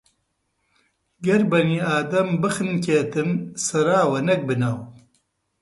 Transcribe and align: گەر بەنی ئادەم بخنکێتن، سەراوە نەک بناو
گەر 1.25 1.41
بەنی 1.51 1.79
ئادەم 1.87 2.29
بخنکێتن، 2.41 3.29
سەراوە 3.65 4.19
نەک 4.27 4.41
بناو 4.49 4.77